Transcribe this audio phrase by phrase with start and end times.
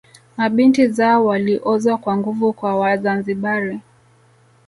[0.37, 3.79] Mabinti zao waliozwa kwa nguvu kwa Wazanzibari